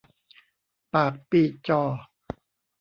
[0.93, 1.83] ปากปีจอ